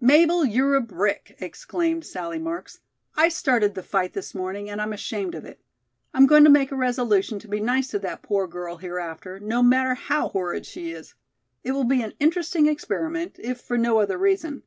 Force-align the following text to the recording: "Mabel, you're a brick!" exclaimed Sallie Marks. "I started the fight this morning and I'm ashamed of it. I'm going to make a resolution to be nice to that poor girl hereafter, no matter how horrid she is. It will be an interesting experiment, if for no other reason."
"Mabel, 0.00 0.44
you're 0.44 0.74
a 0.74 0.80
brick!" 0.80 1.36
exclaimed 1.38 2.04
Sallie 2.04 2.40
Marks. 2.40 2.80
"I 3.14 3.28
started 3.28 3.76
the 3.76 3.84
fight 3.84 4.14
this 4.14 4.34
morning 4.34 4.68
and 4.68 4.82
I'm 4.82 4.92
ashamed 4.92 5.36
of 5.36 5.44
it. 5.44 5.60
I'm 6.12 6.26
going 6.26 6.42
to 6.42 6.50
make 6.50 6.72
a 6.72 6.76
resolution 6.76 7.38
to 7.38 7.46
be 7.46 7.60
nice 7.60 7.86
to 7.90 8.00
that 8.00 8.20
poor 8.22 8.48
girl 8.48 8.78
hereafter, 8.78 9.38
no 9.38 9.62
matter 9.62 9.94
how 9.94 10.30
horrid 10.30 10.66
she 10.66 10.90
is. 10.90 11.14
It 11.62 11.70
will 11.70 11.84
be 11.84 12.02
an 12.02 12.14
interesting 12.18 12.66
experiment, 12.66 13.36
if 13.38 13.60
for 13.60 13.78
no 13.78 14.00
other 14.00 14.18
reason." 14.18 14.64